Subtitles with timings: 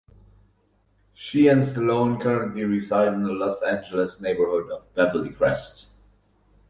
[1.13, 5.89] She and Stallone currently reside in the Los Angeles neighborhood of Beverly Crest.